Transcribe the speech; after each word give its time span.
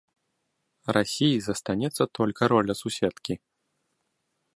Расіі 0.95 1.35
застанецца 1.47 2.03
толькі 2.19 2.43
роля 2.53 2.73
суседкі. 2.81 3.33